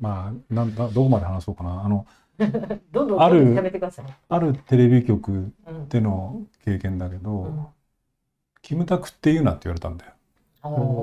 [0.00, 1.82] まあなんだどこまで話そうかな。
[1.84, 2.06] あの
[2.92, 4.04] どんどんある食べてください。
[4.28, 5.88] あるテレビ局うん。
[5.88, 7.66] での経験だけど、うん。
[8.62, 10.12] キムタクって言うなって言われたんだよ。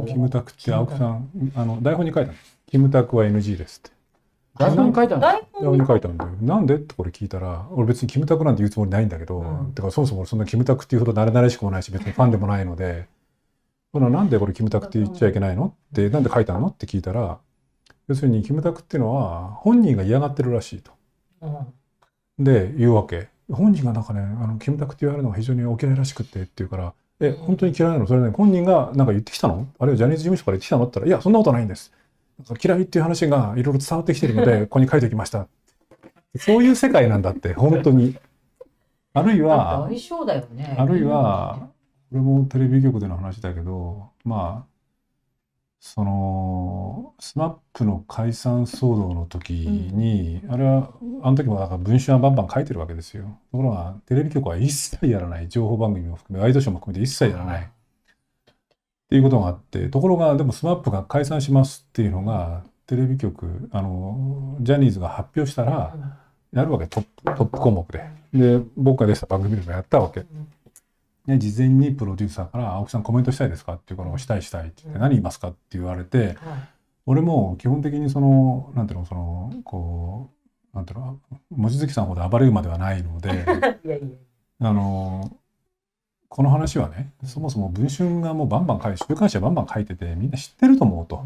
[0.08, 2.38] キムタクって青木さんあの台本に書いたの。
[2.68, 3.96] キムタクは NG ですって。
[4.58, 5.86] 台本に書いたんです台台本に？
[5.86, 6.32] 書いたんだよ。
[6.42, 9.72] なんでってこれ聞いたら俺別にキムタクなんて言うつもりないんだけど、うん。
[9.74, 13.08] てかそもそも俺そんなキムタクっていうほど慣れ慣れしくもないし別にファンでもないので
[13.92, 15.74] ほらなんでこれキムタクって言っちゃいけないの？
[15.92, 16.68] ってなんで書いたの？
[16.68, 17.40] って聞いたら
[18.08, 20.92] 要するにキムタクっていうのは本人が嫌がってるらしいと。
[21.42, 21.58] うん
[22.38, 23.30] で言うわけ。
[23.50, 28.08] 本人がなんかねあのキムタクって言われるのが非常にお嫌いらしくってって言うから「え本当に嫌いなの？
[28.08, 29.68] それね本人がなんか言ってきたの？
[29.80, 31.94] あるいはジャニーズ事務所から言ってきたの?」って言ったら「いやそんなことないんです」
[32.40, 35.48] なんか嫌いっていう話がいろいろ伝わってきてるので ここに書いておきました。
[36.38, 38.18] そういう世界なんだって本当に。
[39.14, 39.88] あるいは
[40.50, 40.76] ね。
[40.78, 41.70] あるいは
[42.10, 44.75] これもテレビ局での話だけどまあ
[45.86, 50.90] その SMAP の解散騒動の時に、あれは
[51.22, 53.38] あの時もだから文春はバンバン書いてるわけですよ。
[53.52, 57.62] ところがテレビ局は一切やらない情報番組も含めワイドショーも含めて一切やらない。
[57.62, 57.68] っ
[59.10, 65.96] ていうことがあってところがでも SMAP が解散しますっていうのがテレビ局あのジャニーズが発表したら
[66.52, 68.10] やるわけトップトップ項目で。
[68.34, 70.26] で僕が出てた番組でもやったわけ。
[71.28, 76.36] で事前にプロデューサーから「青木さんコメントしたいですか?」っていうから「したいしたい」って言って「うん何言いますか?」って言われてはい
[77.08, 80.32] 俺も基本的にそのなんていうのそのこ
[80.74, 81.20] うなんていうの
[81.52, 83.30] 望月さんほど暴れ馬ではないので
[83.86, 84.08] いやいや。
[84.68, 85.32] あの
[86.30, 91.24] この話はねそもそも文春がもうバンバン書いて週刊誌はバンバン書いててみんな知ってると思うと。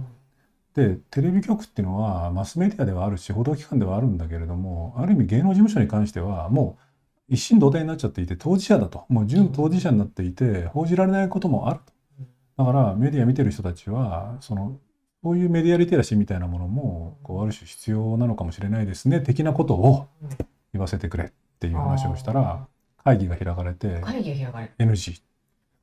[0.75, 6.83] でテレビ局っていうのはマスメディアではあるし報道機関ではあるんだけれどもある意味芸能事務所に関してはもう
[7.29, 9.05] 一心同体になっちゃっていて当事者だと。
[9.09, 11.93] もう準当事者になっていて報じられないこともあると。
[12.57, 14.77] だからメディア見てる人たちはその
[15.23, 20.07] そういうメディアリテラシーみたいなものもこうある種必要なのかもしれないですね的なことを
[20.73, 22.67] 言わせてくれっていう話をしたら
[23.03, 24.01] 会議が開かれて。
[24.77, 25.21] NG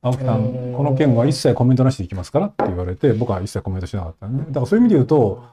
[0.01, 4.27] 青木さんこの件は一切コメントなしでいきますからって言われて僕は一切コメントしなかった。
[4.27, 5.43] ねだからそういう意味で言うと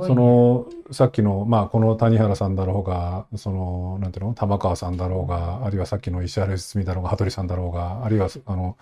[0.00, 4.34] そのさっきのまあこの谷原さんだろうがそのなんていうの？
[4.34, 8.76] 玉川さんだろうがあるいはさっきの石原良純だろうが羽鳥さんだろうがあるいはあの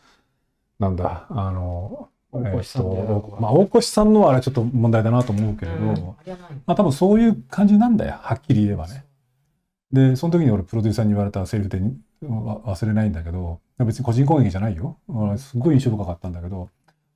[0.78, 5.94] なんだあの大越さんえっとまあ大越さんのはあれはちょっと問題だなと思うけれど、うん。
[5.94, 9.06] まあ多分そういう感じなんだよはっきり言えばね。
[9.93, 11.81] でその時に俺プロデューサーに言われたセリフで
[12.28, 14.99] わ忘れないんだけど別に個人攻撃じゃないよ。
[15.09, 16.69] 俺すごい印象深かったんだけど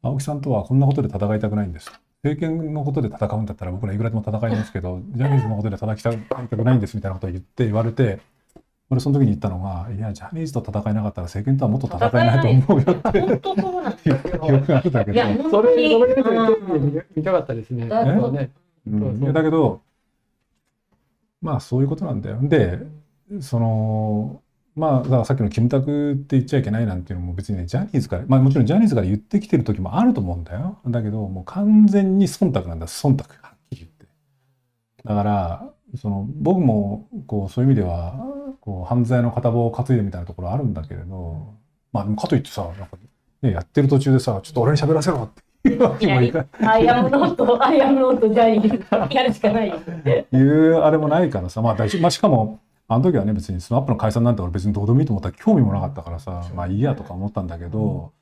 [0.02, 1.92] 青木さんとはこんなことで戦いたくないんです
[2.22, 8.20] 政権のことで戦うんだったら僕らいくらでも戦いますけど ジャニーズのことで戦いたくないんですみたいなことを言って言われて
[8.90, 14.16] 俺その時に言ったのが「いやジャニーズと戦えなかったら政権とはもっと戦えないと思うよ」って本当そうなんですよ。
[14.16, 15.42] 記憶があるんだけいや、ど。
[15.44, 15.68] 本それ。
[15.90, 17.84] それテレうんビで見たかったですね。
[17.86, 18.50] ね。
[18.88, 19.80] うんだけど
[21.40, 22.38] まあそういうことなんだよ。
[22.42, 22.80] で
[23.40, 24.42] その
[24.80, 30.78] まあさっきのキムタクって言っちゃいけないなんていうのも別にねジャニーズからまあもちろんジャニーズから言ってきてる時もあると思うんだよ。
[30.86, 34.06] だけどもう完全に忖度なんだ忖度はっきり言って。
[35.04, 38.14] だからその僕もこうそういう意味では
[38.60, 41.54] こう犯罪の片棒を担いでみたいなところあるんだけれど
[41.92, 42.96] まあかといってさなんか、
[43.42, 45.42] ね、やってる途中でさちょっと俺に喋らせろって。
[46.62, 49.76] I am not、I am not ジャニーズやるしかないよ。
[50.32, 52.60] いうあれもないからさ、まあ、まあ、しかも
[52.92, 58.12] あの時はね別に SMAP の解散なんて俺別にどうでもいいと思ったら興味もなかったからさまあいいやとか思ったんだけど、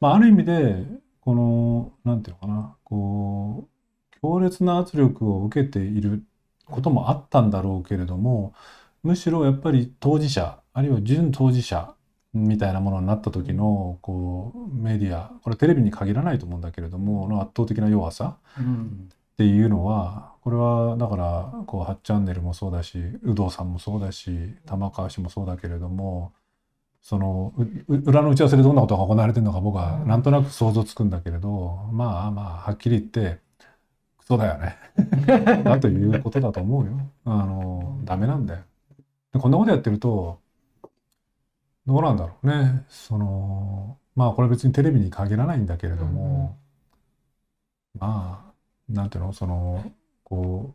[0.00, 0.74] まあ、ある意味で
[1.20, 6.24] このなんていうのかなこう強烈な圧力を受けている
[6.64, 8.54] こともあったんだろうけれども
[9.02, 11.94] むしろやっぱり当事者あるいは準当事者
[12.32, 18.38] みたいなものになった時のこうメディアこれテレビに限らないと思うんだけれどもの圧倒的な弱さ。
[18.58, 26.32] うんっていうのはこれはだからこう8チャンネルもそうだし有働さんもそうだし玉川氏もそうだけれども
[27.02, 33.40] そのうう裏の打ち合わせでどんなことが行われてるのか僕はなんとなく想像つくんだけれどまあまあはっきり言って
[34.18, 34.76] クソだよね。
[35.64, 36.92] だということだと思うよ。
[37.26, 38.60] あのダメなんだよ。
[39.32, 40.40] でこんなことやってると
[41.86, 42.84] どうなんだろうね。
[42.88, 46.56] そのまあこれ別にテレビに限らないんだけれども、
[47.98, 48.52] まあ
[48.88, 49.90] なんていうのその
[50.24, 50.74] こ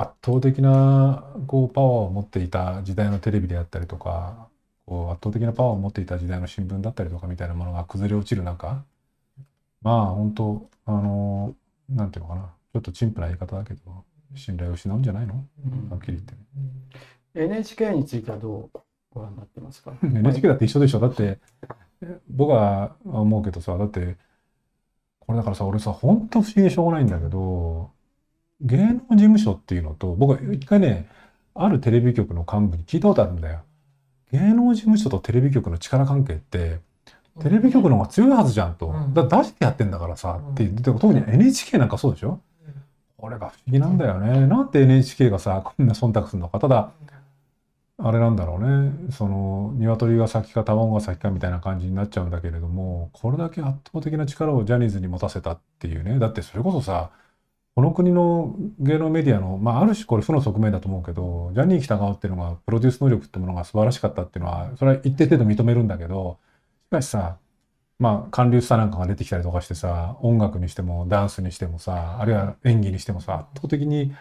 [0.00, 4.48] 圧倒的なこうパワーを持っていた時代のテレビであったりとか
[4.86, 8.84] こう圧倒的なパワーを持っていた時代の新聞だったりとかみたいなものが崩れ落ちる中
[9.82, 11.54] まあ本当あの
[11.88, 13.80] なんていうのかなちょっと陳腐な言い方だけど
[14.34, 15.34] 信頼を失うんじゃないの？
[15.90, 16.32] はっきり言って。
[17.40, 17.46] ね。
[17.46, 18.78] NHK についてはどう
[19.14, 19.92] ご覧になってますか？
[20.04, 21.00] NHK だって一緒でしょ。
[21.00, 21.38] だって
[22.28, 24.16] 僕は思うけどさだって
[25.28, 27.90] これだからさ俺さ本当不思議でしょうがないんだけど
[28.60, 31.08] 芸能事務所っていうのと、僕は一回ね、
[31.54, 33.60] あるテレビ局の幹部に聞いたことあるんだよ。
[34.32, 36.80] 芸能事務所とテレビ局の力関係って、
[37.40, 38.88] テレビ局の方が強いはずじゃんと。
[38.88, 42.40] うんだ出してやってんだからさ、うんって言って、特に NHK なんかそうでしょ？
[43.16, 44.44] これが不思議なんだよね。
[44.48, 46.58] なんで NHK がさ、こんな忖度するのか。
[46.58, 46.90] ただ、
[48.00, 49.10] あれなんだろうね。
[49.10, 56.20] その、鶏が先か卵が先かみたいな感じになっちゃうんだけれども、これだけ圧倒的な力をジャニーズに持たせたっていうね。
[56.20, 57.10] だってそれこそさ、
[57.74, 66.38] この国の芸能メディアの、まあ、ある種これ負の側面だと思うけど、ジャニー喜多川っていうのが、プロデュース能力ってものが素晴らしかったっていうのは、それは一定程度認めるんだけど、
[66.88, 67.38] しかしさ、
[67.98, 74.14] まあ、韓流スターなんかが出てきたりとかしてさ、音楽にしても、ダンスにしてもさ、あるいは演技にしてもさ、圧倒的に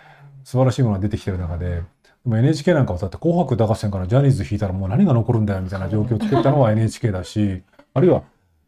[0.43, 1.83] 素晴らしいものが出てきてる中で、
[2.35, 7.61] NHK なんかはだって紅白歌合戦からジャニーズ引いたらもう何が残るんだよみたいな状況を作ったのは NHK だし、
[7.93, 8.23] あるいは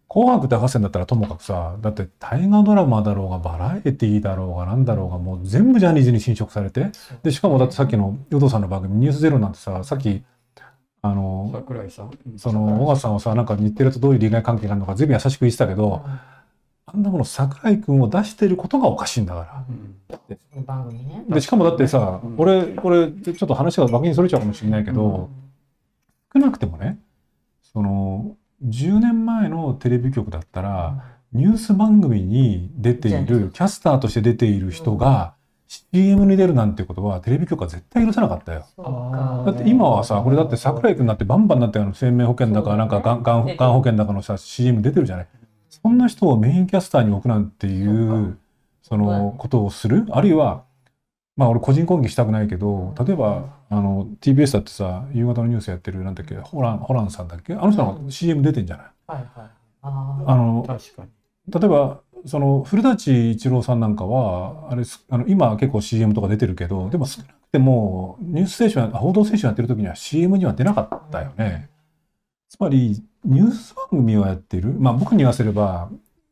[0.08, 6.92] 紅白歌合戦だったらともかくさ、だって大河ドラマだろうがバラエティーだろうがなんだろうがもう全部ジャニーズに侵食されて、
[7.22, 10.24] で、しかもだってさっきの有働さんの番組ニュースゼロなんてさ、さっき、
[11.02, 11.50] あの。
[12.38, 16.02] その、小川さんはさ、なんか日テレとどういう利害関係があるのか、ずいぶん優しく言ってたけど、
[16.94, 19.66] あんなもの桜井くんを出してることがおかしいんだから。
[19.70, 19.96] うん
[20.66, 21.24] 番組ね。
[21.30, 25.30] で、しかもだってさうん、俺、これ、ちょっと話が脇にそれちゃうかもしれないけど、
[26.34, 27.00] 少なくてもね、
[27.62, 35.36] その、10年前のテレビ局だったら、ニュース番組に出ている、キャスターとして出ている人が、
[35.68, 38.66] CM に出るなんてことは、テレビ局は絶対許さなかったよ。
[39.46, 45.28] だって今はさ、これだって桜井くんだってバンバンなってあの生命保険だか、なんかがんがんがん保険だかのさ、CM 出てるじゃない。
[45.84, 48.38] そんな人をメインキャスターに置くなんていそうう、
[48.82, 50.06] そのことをする？
[50.12, 50.66] あるいは、
[51.38, 57.54] まあ俺個人攻撃したくないけど、例えば、あの、TBS だってさ、夕方のニュースやってる、なんだっけ、ホラン、ホランさんだっけ？
[57.54, 58.06] あの人なん。
[58.06, 58.88] か CM 出てんじゃない？
[59.08, 59.50] はいはい。
[59.82, 61.10] ああの、確かに。
[61.48, 71.70] 例えば、その古舘一郎さんなんかは、あれす、あの今結構 CM とか出てるけど、でも少なくても、ニュースステーション、報道ステーションやってる時には CM には出なかったよね。
[72.50, 75.90] つまり、ニュース番組をやってる、まあ僕に言わせれば、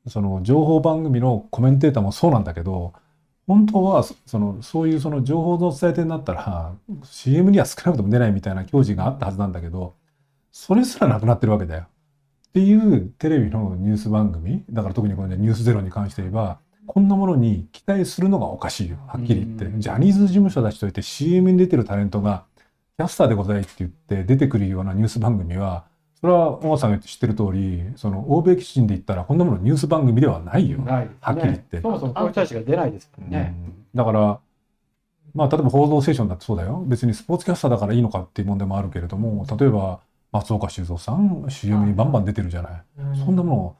[0.07, 2.93] その情報番組のコメンテーターもそうなんだけど、
[3.47, 9.95] 本当はそそのそういうその情報の伝え手になったら CM には少なくとも出ないみたいな教示があったはずなんだけど
[10.51, 11.85] それすらなくなってるわけだよ。
[12.49, 18.97] っていうテレビのニュース番組だから特にこの、ね、ニュースゼロに関して言えばこんなものに期待するのがおかしいよ。
[19.07, 19.65] はっきり言って。
[19.65, 19.79] うん。
[19.79, 22.45] ジャニーズ事務所出しといて CM に出てるタレントが
[22.97, 25.85] キャスターでございって言って出てくるようなニュース番組は
[26.27, 30.79] それは小川さんが知ってる通りその欧米基準で言ったらこんなものニュース番組ではないよ。
[30.79, 33.55] ないねはっきり言ってそもそもこういう人たちが出ないですからね。
[33.95, 34.39] だから、
[35.33, 36.83] まあ、例えば報道ステーションだってそうだよ。
[36.85, 40.01] 別にスポーツキャスターだからいいのかっていう問題もあるけれども、例えば
[40.33, 42.81] 松岡修造さん、CM にバンバン出てるじゃない。
[43.23, 43.77] そんなも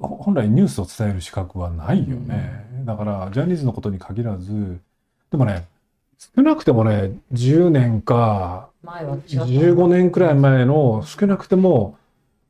[0.00, 2.64] ほ本来ニュースを伝える資格はないよね。
[2.86, 4.80] だから、ジャニーズのことに限らず、
[5.30, 5.66] でもね、
[6.34, 9.44] 少なくてもね、10年か、前は違った。
[9.44, 11.96] 15年くらい前の少なくても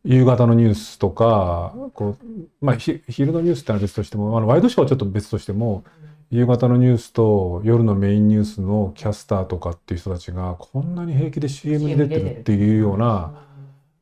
[0.05, 2.27] 夕方のニュースとかこう、
[2.61, 5.85] まあ、ひ昼のニュースってのは別としてもあのワイドショーはちょっと別としても
[6.31, 13.33] 夕方のニュースと夜のメインニュースのキャスターとかっていう人たちがこんなに平気で CM に出てるっていうような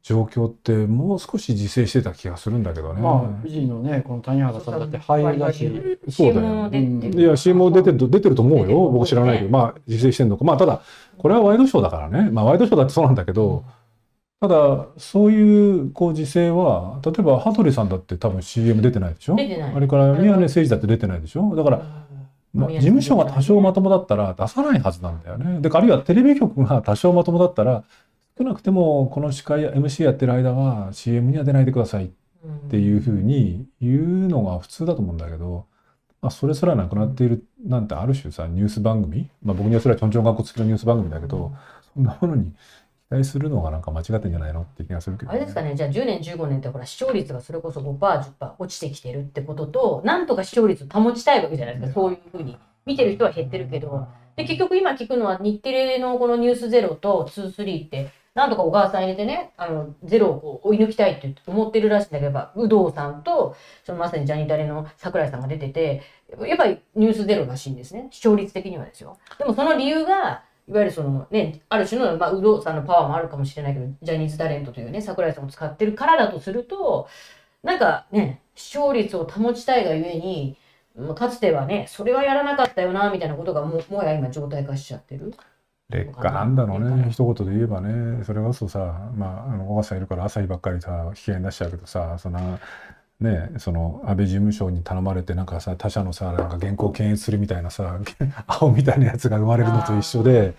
[0.03, 3.01] 状況ってもう少し自制してた気がするんだけどね。
[3.01, 5.71] まあ、富士のね、この谷原さんだって俳優だし、
[6.11, 6.47] そうだよ。
[6.49, 7.21] も出てる。
[7.21, 8.91] いや、CM も出てると、出てると思うよ。
[8.91, 10.45] 僕知らないけど、まあ、自制してんのか。
[10.45, 10.83] まあ、ただ、
[11.19, 12.31] これはワイドショーだからね。
[12.31, 13.65] まあ、ワイドショーだってそうなんだけど、
[14.41, 19.37] ただ、そういう、こう、自制は、例えば、羽鳥さんだって多分 CM 出てないでしょ？
[19.37, 19.73] 出てない。
[19.73, 21.55] あれから、宮根誠司だって出てないでしょ？
[21.55, 21.83] だから、
[22.53, 25.61] まあ、事務所が多少まともだったら出さないはずなんだよね。
[25.61, 27.85] で、あるいはテレビ局が多少まともだったら、
[28.39, 32.11] 少なくてもこの司会や MC やってる間は CM には出ないでくださいっ
[32.71, 35.67] ていうふうに言うのが普通だと思うんだけど、
[36.21, 41.53] まあ、それすらなくなっているなんてある種さニュース番組、まあ、僕にはそれはちょんちょん学校付きのニュース番組だけど、
[41.95, 42.57] そんなものに期
[43.11, 52.57] 待するのがなんか間違ってんじゃないのって気がするけど、あれですかね、じゃあ10年、15年ってほら視聴率がそれこそ5%、10%落ちてきてるってことと、なんとか視聴率を保ちたいわけじゃないですか、そういうふうに。
[52.85, 54.07] 見てる人は減ってるけど。
[54.37, 66.03] で、結局今聞くのは日テレのこのニュースゼロと23って、なんとか小川さん入れてね、あの、ゼロをこう追い抜きたいって思ってるらしいんだけど、有働さんと、そのまさにジャニタレの桜井さんが出てて、
[66.47, 68.09] やっぱりニュースゼロらしいんですね。
[68.11, 69.19] 視聴率的にはですよ。
[69.39, 77.09] でもその理由が、いわゆるそのね、ある種の、まあ、有働さんのパワーもあるかもしれないけど、ジャニーズタレントというね、桜井さんを使ってるからだとすると、
[77.63, 80.57] なんかね、視聴率を保ちたいがゆえに、
[80.97, 85.35] まかつてはね、それはやらなかったよな、みたいなことがももや今状態化しちゃってる。
[85.93, 88.25] 劣化なんだろうね一言で言えばね。
[88.25, 92.59] それこそさまああの小川さんいるから朝日ばっかりさ危険出しちゃうけどさそんな
[93.21, 97.99] ねその安倍事務所に頼まれてなんかさ他社のさなんか原稿検閲するみたいなさ
[98.47, 100.55] 青みたいなやつが生まれるのと一緒で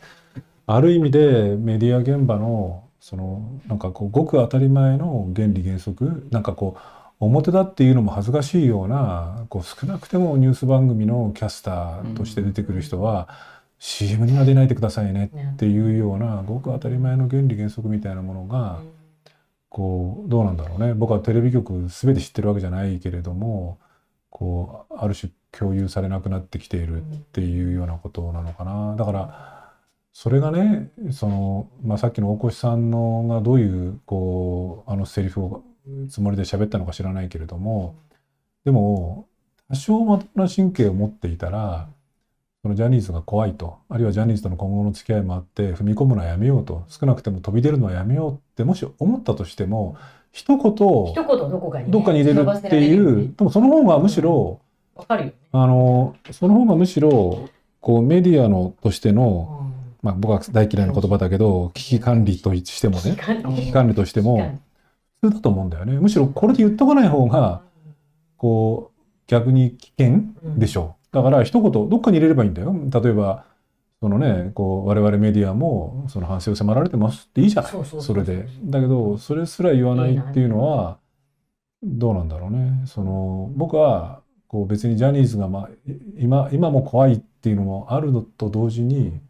[0.66, 6.82] ある意味でメディア現場のそのなんかこうごく当たり前の原理原則なんかこう
[7.20, 13.30] 表だっていうのも恥ずかしいようなこう少なくてもニュース番組のキャスターとして出てくる人は、
[13.86, 18.80] CM には出ないでくださいねっていうようなごく当たり前の原理原則みたいなものが、
[19.68, 20.94] こうどうなんだろうね。
[20.94, 23.80] 僕はテレビ局全て知ってるわけじゃないけれども
[24.30, 28.96] こうある種共有されなくなってきているっていうようなことなのかな。
[28.96, 29.74] だから
[30.14, 35.64] それがねその、まあ、さっきの大越さんのがどういうこうあのセリフを
[36.10, 37.98] つもりで喋ったのか知らないけれども
[38.64, 39.28] でも
[39.68, 41.90] 多少まともな神経を持っていたら
[42.64, 49.98] そのジャニーズが怖いとあるいはジャニーズとの今後の付き合いもあって踏み込むのはやめようと少なくても飛び出るのはやめようってもし思ったとしても
[50.32, 54.62] 一言一言どこかに、ね、どっかに入れるっていうでもその方がむしろ、
[54.96, 57.50] わかるよ、ね、あのその方がむしろ
[57.82, 59.70] こうメディアのとしての、
[60.02, 63.18] まあ、僕は大嫌いな言葉だけど危機管理としてもね
[63.58, 63.94] 危機管理。
[63.94, 64.62] としても
[65.22, 66.00] 普通だと思うんだよね。
[66.00, 67.62] むしろこれで言っとかない方が
[68.38, 70.22] こう逆に危険
[70.58, 70.96] でしょ。
[70.98, 72.74] うだから一言どっかに入れればいいんだよ。
[73.02, 73.46] 例えば
[74.02, 77.72] そのねこう我々メディアもその反省を迫られてますっていいじゃない。
[78.02, 78.48] それで。
[78.64, 80.98] だけどそれすら言わないっていうのは
[81.84, 82.84] どうなんだろうね。
[82.88, 85.70] その僕はこう別にジャニーズが、まあ、
[86.18, 89.22] 今今も怖いっていうのもあるのと同時に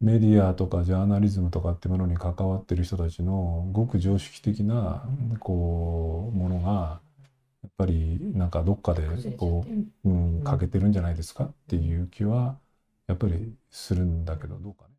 [0.00, 5.08] メディアとかジャーナリズムとかっていうものに関わってる人たちのごく常識的な
[5.40, 7.00] こうものが
[7.64, 9.02] やっぱりなんかどっかで
[9.38, 9.64] こ
[10.04, 12.58] う、うん、欠けてるんじゃないですかっていう気は
[13.06, 14.90] やっぱりするんだけどどうかね。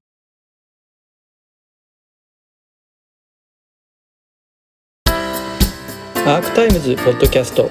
[6.27, 7.65] アークタイムズポッドキャスト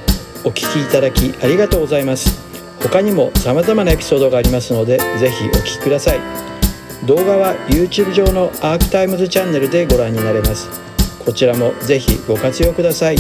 [0.45, 2.41] お聞きいただきありがとうございます。
[2.81, 6.21] 他にも様々なエピソードがありますのでぜひお聞きください。
[7.07, 10.85] 動画は YouTube 上のアークタイムズチャンネルでご覧になれます。
[11.25, 13.17] こちらもぜひご活用ください